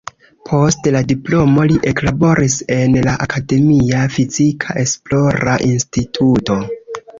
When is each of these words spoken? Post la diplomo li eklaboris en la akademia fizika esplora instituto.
Post 0.49 0.87
la 0.95 1.01
diplomo 1.11 1.65
li 1.71 1.77
eklaboris 1.91 2.55
en 2.77 2.97
la 3.09 3.15
akademia 3.27 4.01
fizika 4.17 4.81
esplora 4.87 5.57
instituto. 5.71 6.61